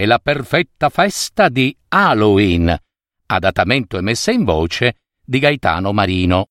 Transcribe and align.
e 0.00 0.06
la 0.06 0.18
perfetta 0.18 0.88
festa 0.88 1.50
di 1.50 1.76
Halloween. 1.88 2.74
Adattamento 3.26 3.98
e 3.98 4.00
messa 4.00 4.30
in 4.30 4.44
voce 4.44 5.00
di 5.22 5.38
Gaetano 5.38 5.92
Marino. 5.92 6.46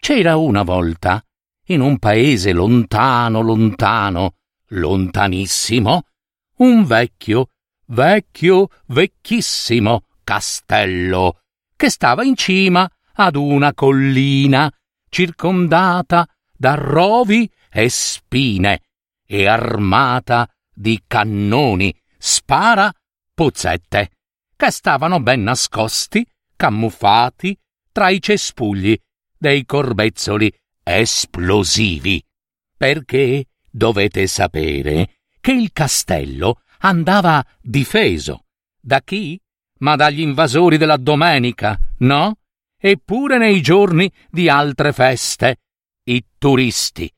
C'era 0.00 0.34
una 0.34 0.64
volta, 0.64 1.24
in 1.66 1.80
un 1.80 2.00
paese 2.00 2.50
lontano, 2.50 3.40
lontano, 3.40 4.34
lontanissimo, 4.70 6.02
un 6.56 6.84
vecchio, 6.84 7.50
vecchio, 7.86 8.66
vecchissimo 8.86 10.06
castello 10.24 11.38
che 11.76 11.88
stava 11.88 12.24
in 12.24 12.34
cima 12.34 12.90
ad 13.14 13.36
una 13.36 13.72
collina 13.74 14.68
circondata 15.08 16.26
da 16.62 16.74
rovi 16.74 17.50
e 17.72 17.88
spine 17.88 18.82
e 19.26 19.48
armata 19.48 20.48
di 20.72 21.02
cannoni, 21.08 21.92
spara, 22.16 22.88
pozzette, 23.34 24.10
che 24.54 24.70
stavano 24.70 25.18
ben 25.18 25.42
nascosti, 25.42 26.24
camuffati, 26.54 27.58
tra 27.90 28.10
i 28.10 28.22
cespugli 28.22 28.96
dei 29.36 29.64
corbezzoli 29.64 30.54
esplosivi. 30.84 32.24
Perché 32.76 33.46
dovete 33.68 34.28
sapere 34.28 35.16
che 35.40 35.50
il 35.50 35.72
castello 35.72 36.60
andava 36.78 37.44
difeso. 37.60 38.44
Da 38.80 39.00
chi? 39.00 39.36
Ma 39.80 39.96
dagli 39.96 40.20
invasori 40.20 40.76
della 40.76 40.96
domenica, 40.96 41.76
no? 41.98 42.36
Eppure 42.78 43.38
nei 43.38 43.60
giorni 43.60 44.08
di 44.30 44.48
altre 44.48 44.92
feste. 44.92 45.56
I 46.04 46.24
turisti, 46.36 47.08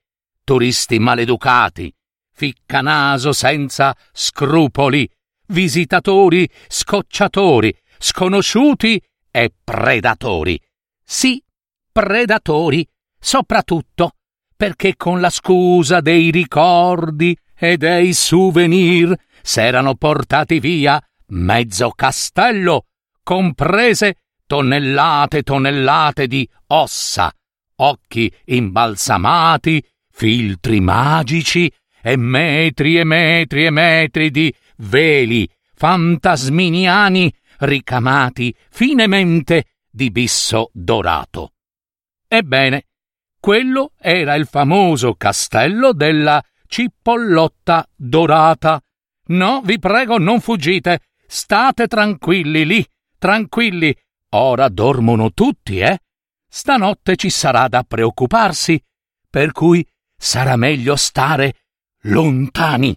turisti 0.44 0.98
maleducati, 0.98 1.90
ficcanaso 2.34 3.32
senza 3.32 3.96
scrupoli, 4.12 5.08
visitatori 5.46 6.46
scocciatori, 6.68 7.74
sconosciuti 7.98 9.02
e 9.30 9.54
predatori. 9.64 10.60
Sì, 11.02 11.42
predatori, 11.90 12.86
soprattutto 13.18 14.16
perché 14.54 14.96
con 14.96 15.20
la 15.20 15.30
scusa 15.30 16.00
dei 16.00 16.30
ricordi 16.30 17.36
e 17.56 17.78
dei 17.78 18.12
souvenir 18.12 19.14
s'erano 19.42 19.94
portati 19.94 20.60
via 20.60 21.02
mezzo 21.28 21.90
castello, 21.90 22.84
comprese 23.22 24.16
tonnellate 24.46 25.38
e 25.38 25.42
tonnellate 25.42 26.26
di 26.26 26.46
ossa, 26.66 27.32
occhi 27.76 28.32
imbalsamati, 28.44 29.84
filtri 30.10 30.80
magici 30.80 31.72
e 32.02 32.16
metri 32.16 32.98
e 32.98 33.04
metri 33.04 33.66
e 33.66 33.70
metri 33.70 34.30
di 34.30 34.54
veli 34.76 35.48
fantasminiani 35.74 37.32
ricamati 37.58 38.54
finemente 38.70 39.64
di 39.90 40.10
bisso 40.10 40.70
dorato. 40.72 41.52
Ebbene, 42.26 42.86
quello 43.38 43.92
era 43.98 44.34
il 44.34 44.46
famoso 44.46 45.14
castello 45.14 45.92
della 45.92 46.42
Cipollotta 46.66 47.88
dorata. 47.94 48.82
No, 49.26 49.60
vi 49.62 49.78
prego, 49.78 50.18
non 50.18 50.40
fuggite. 50.40 51.00
State 51.26 51.86
tranquilli 51.86 52.64
lì, 52.64 52.86
tranquilli. 53.18 53.94
Ora 54.30 54.68
dormono 54.68 55.32
tutti, 55.32 55.78
eh? 55.78 55.98
Stanotte 56.56 57.16
ci 57.16 57.30
sarà 57.30 57.66
da 57.66 57.82
preoccuparsi, 57.82 58.80
per 59.28 59.50
cui 59.50 59.84
sarà 60.16 60.54
meglio 60.54 60.94
stare 60.94 61.64
lontani. 62.02 62.96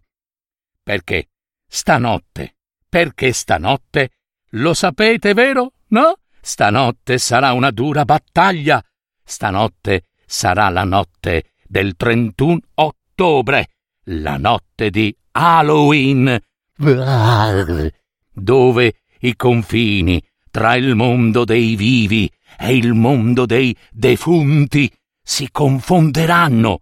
Perché 0.84 1.30
stanotte, 1.68 2.58
perché 2.88 3.34
stanotte, 3.34 4.12
lo 4.50 4.76
sapete, 4.76 5.34
vero? 5.34 5.72
No? 5.88 6.20
Stanotte 6.40 7.18
sarà 7.18 7.54
una 7.54 7.72
dura 7.72 8.06
battaglia. 8.06 8.80
Stanotte 9.24 10.04
sarà 10.24 10.70
la 10.70 10.84
notte 10.84 11.54
del 11.66 11.96
31 11.96 12.60
ottobre, 12.76 13.70
la 14.04 14.38
notte 14.38 14.92
di 14.92 15.18
Halloween, 15.32 16.40
dove 18.32 18.94
i 19.22 19.36
confini 19.36 20.24
tra 20.50 20.76
il 20.76 20.96
mondo 20.96 21.44
dei 21.46 21.76
vivi 21.76 22.32
e 22.58 22.76
il 22.76 22.94
mondo 22.94 23.46
dei 23.46 23.76
defunti 23.92 24.92
si 25.22 25.50
confonderanno. 25.52 26.82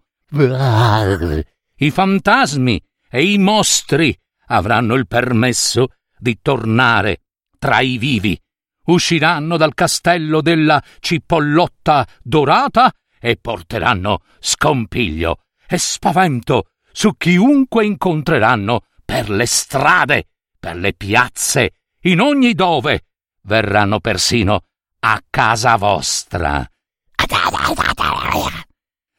I 1.76 1.90
fantasmi 1.90 2.82
e 3.10 3.32
i 3.32 3.38
mostri 3.38 4.16
avranno 4.46 4.94
il 4.94 5.06
permesso 5.06 5.88
di 6.18 6.38
tornare 6.40 7.22
tra 7.58 7.80
i 7.80 7.98
vivi. 7.98 8.38
Usciranno 8.86 9.56
dal 9.56 9.74
castello 9.74 10.40
della 10.40 10.82
cipollotta 11.00 12.06
dorata 12.22 12.92
e 13.18 13.36
porteranno 13.40 14.20
scompiglio 14.38 15.40
e 15.66 15.78
spavento 15.78 16.68
su 16.92 17.16
chiunque 17.16 17.84
incontreranno 17.84 18.84
per 19.04 19.28
le 19.28 19.46
strade, 19.46 20.28
per 20.58 20.76
le 20.76 20.92
piazze, 20.94 21.72
in 22.02 22.20
ogni 22.20 22.54
dove. 22.54 23.05
Verranno 23.46 24.00
persino 24.00 24.62
a 25.00 25.22
casa 25.30 25.76
vostra. 25.76 26.68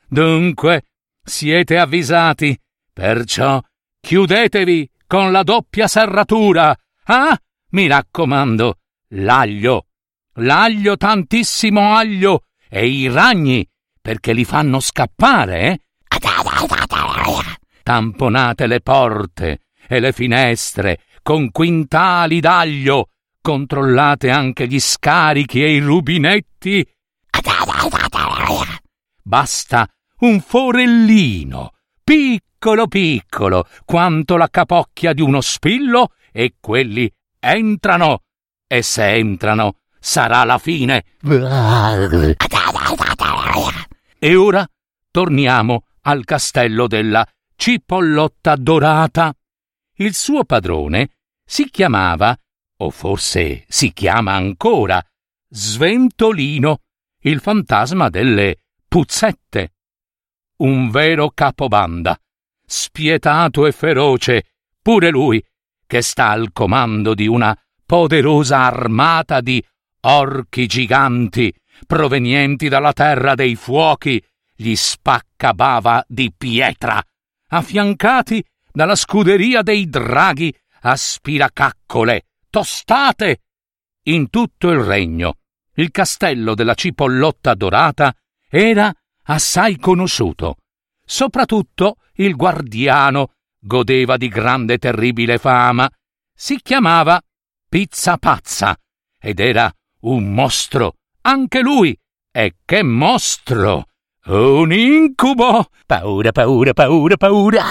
Dunque, 0.06 0.84
siete 1.24 1.78
avvisati, 1.78 2.60
perciò 2.92 3.62
chiudetevi 4.02 4.90
con 5.08 5.32
la 5.32 5.44
doppia 5.44 5.88
serratura. 5.88 6.76
Ah, 7.06 7.40
mi 7.70 7.88
raccomando, 7.88 8.80
l'aglio, 9.12 9.88
l'aglio, 10.34 10.98
tantissimo 10.98 11.96
aglio, 11.96 12.48
e 12.70 12.86
i 12.86 13.10
ragni, 13.10 13.66
perché 14.02 14.34
li 14.34 14.44
fanno 14.44 14.82
scappare, 14.82 15.62
eh? 15.62 15.82
Tamponate 17.82 18.68
le 18.68 18.82
porte 18.82 19.62
e 19.88 20.02
le 20.02 20.12
finestre 20.12 21.00
con 21.22 21.50
quintali 21.50 22.42
d'aglio, 22.42 23.12
controllate 23.48 24.30
anche 24.30 24.68
gli 24.68 24.78
scarichi 24.78 25.64
e 25.64 25.76
i 25.76 25.80
rubinetti. 25.80 26.86
Basta 29.24 29.88
un 30.20 30.42
forellino, 30.42 31.72
piccolo 32.04 32.88
piccolo, 32.88 33.66
quanto 33.86 34.36
la 34.36 34.50
capocchia 34.50 35.14
di 35.14 35.22
uno 35.22 35.40
spillo, 35.40 36.12
e 36.34 36.56
quelli 36.60 37.10
entrano. 37.40 38.24
E 38.68 38.82
se 38.82 39.14
entrano, 39.14 39.78
sarà 39.98 40.44
la 40.44 40.58
fine. 40.58 41.06
E 44.20 44.36
ora 44.36 44.68
torniamo 45.10 45.86
al 46.02 46.26
castello 46.26 46.86
della 46.88 47.26
Cipollotta 47.56 48.58
Dorata. 48.58 49.34
Il 50.00 50.14
suo 50.14 50.44
padrone 50.44 51.12
si 51.46 51.70
chiamava, 51.70 52.38
o 52.78 52.90
forse 52.90 53.66
si 53.68 53.94
chiama 53.94 54.34
ancora, 54.34 55.04
Sventolino, 55.50 56.82
il 57.22 57.40
fantasma 57.40 58.10
delle 58.10 58.58
puzzette. 58.88 59.74
Un 60.58 60.90
vero 60.90 61.32
capobanda, 61.34 62.18
spietato 62.66 63.66
e 63.66 63.72
feroce, 63.72 64.44
pure 64.82 65.10
lui, 65.10 65.44
che 65.86 66.02
sta 66.02 66.30
al 66.30 66.52
comando 66.52 67.14
di 67.14 67.28
una 67.28 67.58
poderosa 67.86 68.60
armata 68.60 69.40
di 69.42 69.64
orchi 70.02 70.68
giganti 70.68 71.54
provenienti 71.86 72.70
dalla 72.70 72.94
terra 72.94 73.36
dei 73.36 73.56
fuochi, 73.56 74.22
gli 74.56 74.76
spaccabava 74.76 76.04
di 76.08 76.34
pietra, 76.36 77.02
affiancati 77.50 78.44
dalla 78.72 78.96
scuderia 78.96 79.62
dei 79.62 79.88
draghi 79.88 80.54
aspiracaccole, 80.82 82.24
tostate. 82.58 83.42
In 84.06 84.32
tutto 84.32 84.70
il 84.70 84.80
regno, 84.80 85.36
il 85.76 85.92
castello 85.92 86.56
della 86.56 86.74
cipollotta 86.74 87.54
dorata 87.54 88.12
era 88.50 88.92
assai 89.26 89.78
conosciuto. 89.78 90.56
soprattutto 91.10 91.98
il 92.16 92.36
guardiano, 92.36 93.34
godeva 93.60 94.18
di 94.18 94.28
grande 94.28 94.74
e 94.74 94.78
terribile 94.80 95.38
fama. 95.38 95.88
Si 96.34 96.60
chiamava 96.62 97.22
Pizza 97.70 98.18
Pazza 98.18 98.76
ed 99.20 99.40
era 99.40 99.72
un 100.02 100.34
mostro, 100.34 100.96
anche 101.22 101.62
lui. 101.62 101.96
E 102.32 102.56
che 102.66 102.82
mostro! 102.82 103.86
Un 104.26 104.74
incubo! 104.74 105.70
Paura, 105.86 106.32
paura, 106.32 106.74
paura, 106.74 107.18
paura! 107.18 107.64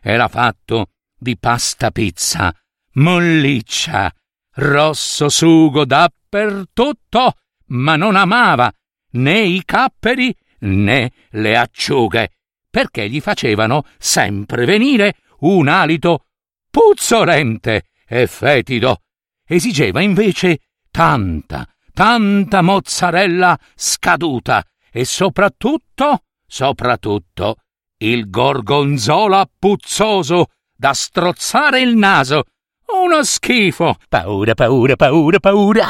Era 0.00 0.28
fatto 0.28 0.88
di 1.18 1.38
pasta 1.38 1.90
pizza, 1.90 2.54
molliccia, 2.94 4.12
rosso 4.56 5.28
sugo 5.28 5.84
dappertutto, 5.84 7.34
ma 7.66 7.96
non 7.96 8.16
amava 8.16 8.72
né 9.12 9.40
i 9.40 9.62
capperi 9.64 10.34
né 10.60 11.12
le 11.30 11.56
acciughe, 11.56 12.30
perché 12.68 13.08
gli 13.08 13.20
facevano 13.20 13.84
sempre 13.98 14.64
venire 14.64 15.16
un 15.40 15.68
alito 15.68 16.26
puzzolente 16.70 17.84
e 18.06 18.26
fetido. 18.26 19.02
Esigeva 19.46 20.00
invece 20.00 20.60
tanta, 20.90 21.68
tanta 21.92 22.62
mozzarella 22.62 23.58
scaduta 23.74 24.64
e 24.90 25.04
soprattutto, 25.04 26.24
soprattutto, 26.46 27.56
il 27.98 28.28
gorgonzola 28.30 29.48
puzzoso 29.58 30.46
da 30.76 30.92
strozzare 30.92 31.80
il 31.80 31.96
naso. 31.96 32.44
Uno 32.86 33.22
schifo. 33.24 33.96
Paura, 34.08 34.54
paura, 34.54 34.96
paura, 34.96 35.38
paura. 35.40 35.86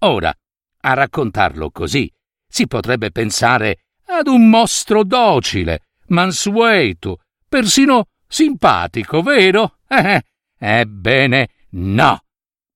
Ora, 0.00 0.34
a 0.80 0.94
raccontarlo 0.94 1.70
così, 1.70 2.10
si 2.46 2.66
potrebbe 2.66 3.10
pensare 3.10 3.84
ad 4.06 4.26
un 4.26 4.48
mostro 4.48 5.04
docile, 5.04 5.86
mansueto, 6.08 7.20
persino 7.48 8.08
simpatico, 8.26 9.22
vero? 9.22 9.78
Eh, 9.88 10.22
ebbene, 10.58 11.48
no. 11.70 12.20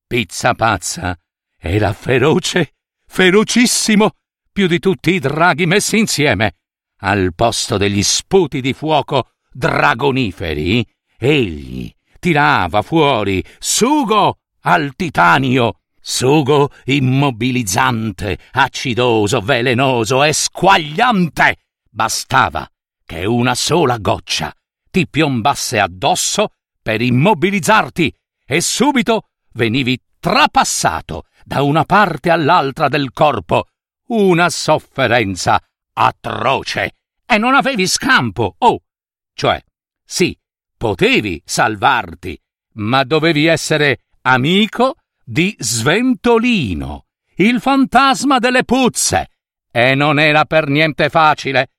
Pizza 0.07 0.55
pazza 0.55 1.19
era 1.59 1.93
feroce, 1.93 2.75
ferocissimo, 3.07 4.13
più 4.53 4.67
di 4.67 4.79
tutti 4.79 5.13
i 5.13 5.19
draghi 5.19 5.67
messi 5.67 5.99
insieme. 5.99 6.55
Al 7.01 7.35
posto 7.35 7.77
degli 7.77 8.03
sputi 8.03 8.61
di 8.61 8.73
fuoco 8.73 9.31
dragoniferi, 9.51 10.87
egli 11.19 11.93
tirava 12.19 12.83
fuori 12.83 13.43
sugo 13.59 14.39
al 14.63 14.95
titanio, 14.97 15.81
sugo 16.01 16.71
immobilizzante, 16.85 18.39
acidoso, 18.53 19.41
velenoso 19.41 20.23
e 20.23 20.33
squagliante. 20.33 21.57
Bastava 21.89 22.69
che 23.05 23.25
una 23.25 23.55
sola 23.55 23.99
goccia 23.99 24.53
ti 24.91 25.09
piombasse 25.09 25.79
addosso 25.79 26.51
per 26.83 27.01
immobilizzarti 27.01 28.15
e 28.45 28.61
subito 28.61 29.29
venivi 29.53 30.01
trapassato 30.19 31.25
da 31.45 31.63
una 31.63 31.85
parte 31.85 32.31
all'altra 32.31 32.89
del 32.89 33.13
corpo. 33.13 33.67
Una 34.09 34.49
sofferenza 34.51 35.61
atroce. 35.93 36.95
E 37.27 37.39
non 37.39 37.55
avevi 37.55 37.87
scampo. 37.87 38.55
Oh, 38.59 38.81
cioè, 39.35 39.61
sì, 40.05 40.37
potevi 40.77 41.43
salvarti, 41.45 42.39
ma 42.75 43.05
dovevi 43.05 43.47
essere 43.47 44.01
amico 44.23 44.97
di 45.25 45.55
Sventolino, 45.59 47.07
il 47.37 47.61
fantasma 47.61 48.39
delle 48.39 48.65
puzze. 48.65 49.31
E 49.71 49.95
non 49.95 50.19
era 50.19 50.45
per 50.45 50.69
niente 50.69 51.09
facile, 51.11 51.71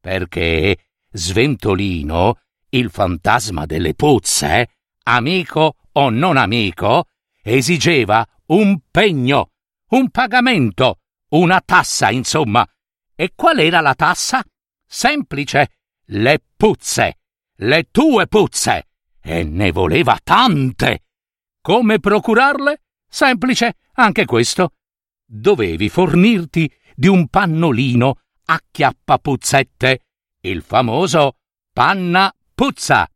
perché 0.00 0.76
Sventolino, 1.10 2.38
il 2.70 2.90
fantasma 2.90 3.66
delle 3.66 3.94
puzze, 3.94 4.68
amico 5.04 5.76
o 5.92 6.08
non 6.08 6.36
amico, 6.36 7.08
esigeva 7.42 8.26
un 8.46 8.78
pegno, 8.90 9.50
un 9.90 10.10
pagamento, 10.10 11.00
una 11.30 11.60
tassa, 11.60 12.10
insomma. 12.10 12.66
E 13.14 13.32
qual 13.34 13.58
era 13.58 13.80
la 13.80 13.94
tassa? 13.94 14.42
Semplice, 14.86 15.70
le 16.06 16.42
puzze, 16.56 17.18
le 17.56 17.88
tue 17.90 18.26
puzze. 18.26 18.88
E 19.20 19.44
ne 19.44 19.70
voleva 19.70 20.18
tante. 20.22 21.04
Come 21.60 22.00
procurarle? 22.00 22.82
Semplice, 23.08 23.76
anche 23.94 24.24
questo. 24.24 24.72
Dovevi 25.24 25.88
fornirti 25.88 26.72
di 26.94 27.06
un 27.06 27.28
pannolino 27.28 28.18
a 28.46 28.60
chiappapuzzette, 28.70 30.00
il 30.40 30.62
famoso 30.62 31.36
panna 31.72 32.34
puzza, 32.54 33.08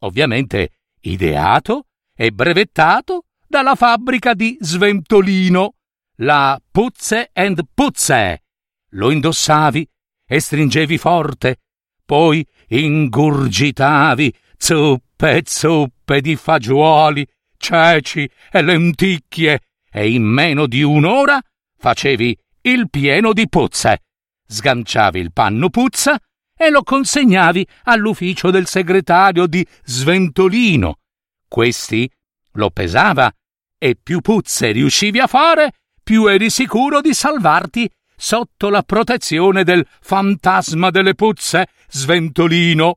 ovviamente 0.00 0.72
ideato 1.00 1.86
e 2.14 2.32
brevettato 2.32 3.26
dalla 3.46 3.74
fabbrica 3.74 4.34
di 4.34 4.56
Sventolino, 4.60 5.74
la 6.16 6.60
Puzze 6.70 7.30
and 7.32 7.60
Puzze. 7.72 8.42
Lo 8.90 9.10
indossavi 9.10 9.88
e 10.26 10.40
stringevi 10.40 10.98
forte, 10.98 11.60
poi 12.04 12.46
ingurgitavi 12.68 14.34
zuppe 14.56 15.36
e 15.36 15.42
zuppe 15.44 16.20
di 16.20 16.36
fagioli, 16.36 17.26
ceci 17.56 18.28
e 18.50 18.62
lenticchie 18.62 19.60
e 19.90 20.12
in 20.12 20.24
meno 20.24 20.66
di 20.66 20.82
un'ora 20.82 21.40
facevi 21.78 22.36
il 22.62 22.88
pieno 22.90 23.32
di 23.32 23.48
puzze. 23.48 24.02
Sganciavi 24.46 25.20
il 25.20 25.32
panno 25.32 25.70
puzza 25.70 26.18
e 26.56 26.70
lo 26.70 26.82
consegnavi 26.82 27.66
all'ufficio 27.84 28.50
del 28.50 28.66
segretario 28.66 29.46
di 29.46 29.66
Sventolino. 29.84 30.98
Questi 31.48 32.10
lo 32.52 32.70
pesava 32.70 33.32
e 33.78 33.96
più 34.00 34.20
puzze 34.20 34.70
riuscivi 34.70 35.20
a 35.20 35.26
fare, 35.26 35.72
più 36.02 36.26
eri 36.26 36.50
sicuro 36.50 37.00
di 37.00 37.12
salvarti 37.12 37.90
sotto 38.16 38.68
la 38.68 38.82
protezione 38.82 39.64
del 39.64 39.86
fantasma 40.00 40.90
delle 40.90 41.14
puzze, 41.14 41.68
Sventolino. 41.88 42.96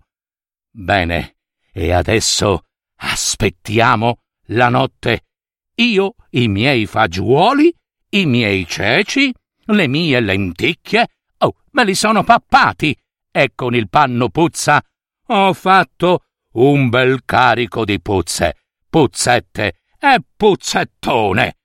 Bene, 0.69 1.37
e 1.71 1.91
adesso 1.91 2.63
aspettiamo 2.95 4.19
la 4.47 4.69
notte. 4.69 5.23
Io, 5.75 6.15
i 6.31 6.47
miei 6.47 6.85
fagioli, 6.85 7.73
i 8.09 8.25
miei 8.25 8.67
ceci, 8.67 9.33
le 9.65 9.87
mie 9.87 10.19
lenticchie, 10.19 11.07
oh, 11.39 11.55
me 11.71 11.83
li 11.83 11.95
sono 11.95 12.23
pappati, 12.23 12.97
e 13.31 13.51
con 13.53 13.75
il 13.75 13.89
panno 13.89 14.29
puzza 14.29 14.83
ho 15.27 15.53
fatto 15.53 16.23
un 16.53 16.89
bel 16.89 17.21
carico 17.25 17.85
di 17.85 18.01
puzze, 18.01 18.55
puzzette 18.89 19.81
e 19.99 20.21
puzzettone. 20.35 21.57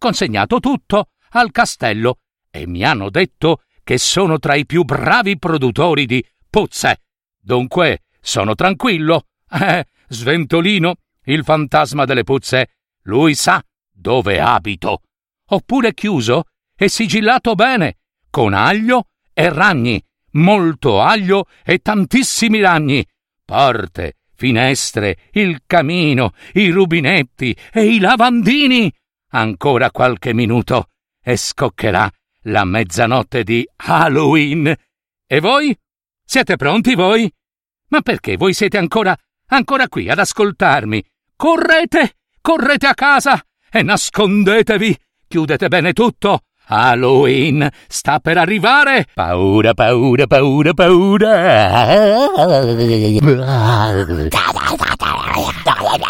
Consegnato 0.00 0.60
tutto 0.60 1.10
al 1.32 1.50
castello 1.50 2.20
e 2.50 2.66
mi 2.66 2.82
hanno 2.82 3.10
detto 3.10 3.64
che 3.84 3.98
sono 3.98 4.38
tra 4.38 4.54
i 4.54 4.64
più 4.64 4.82
bravi 4.82 5.38
produttori 5.38 6.06
di 6.06 6.26
puzze. 6.48 7.02
Dunque 7.38 8.04
sono 8.18 8.54
tranquillo. 8.54 9.26
Eh, 9.52 9.84
Sventolino, 10.08 10.94
il 11.24 11.42
fantasma 11.44 12.04
delle 12.04 12.22
puzze, 12.22 12.76
lui 13.02 13.34
sa 13.34 13.62
dove 13.92 14.40
abito. 14.40 15.02
Oppure 15.48 15.92
chiuso 15.92 16.44
e 16.76 16.88
sigillato 16.88 17.54
bene, 17.54 17.98
con 18.30 18.54
aglio 18.54 19.08
e 19.34 19.50
ragni, 19.50 20.02
molto 20.32 21.02
aglio 21.02 21.46
e 21.62 21.80
tantissimi 21.80 22.60
ragni, 22.60 23.04
porte, 23.44 24.18
finestre, 24.34 25.18
il 25.32 25.62
camino, 25.66 26.32
i 26.54 26.70
rubinetti 26.70 27.54
e 27.72 27.84
i 27.84 27.98
lavandini. 27.98 28.90
Ancora 29.30 29.90
qualche 29.90 30.32
minuto 30.34 30.86
e 31.22 31.36
scoccherà 31.36 32.10
la 32.44 32.64
mezzanotte 32.64 33.44
di 33.44 33.68
Halloween. 33.76 34.74
E 35.26 35.40
voi? 35.40 35.76
Siete 36.24 36.56
pronti 36.56 36.94
voi? 36.94 37.32
Ma 37.88 38.00
perché 38.00 38.36
voi 38.36 38.54
siete 38.54 38.78
ancora 38.78 39.16
ancora 39.48 39.88
qui 39.88 40.08
ad 40.08 40.18
ascoltarmi? 40.18 41.04
Correte, 41.36 42.16
correte 42.40 42.86
a 42.86 42.94
casa 42.94 43.40
e 43.70 43.82
nascondetevi. 43.82 44.98
Chiudete 45.28 45.68
bene 45.68 45.92
tutto 45.92 46.40
Halloween 46.72 47.68
sta 47.88 48.20
per 48.20 48.38
arrivare! 48.38 49.06
Paura, 49.12 49.74
paura, 49.74 50.26
paura, 50.26 50.72
paura! 50.72 51.58